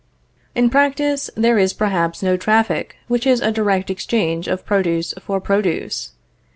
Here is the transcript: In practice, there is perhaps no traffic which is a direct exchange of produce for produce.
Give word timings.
In 0.55 0.71
practice, 0.71 1.29
there 1.37 1.59
is 1.59 1.73
perhaps 1.73 2.23
no 2.23 2.35
traffic 2.35 2.95
which 3.07 3.27
is 3.27 3.39
a 3.39 3.51
direct 3.51 3.91
exchange 3.91 4.47
of 4.47 4.65
produce 4.65 5.13
for 5.19 5.39
produce. 5.39 6.13